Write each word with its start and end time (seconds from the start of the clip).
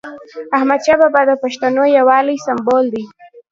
احمدشاه 0.57 0.97
بابا 1.01 1.21
د 1.27 1.31
پښتنو 1.43 1.83
یووالي 1.97 2.35
سمبول 2.45 2.85
دی. 2.93 3.03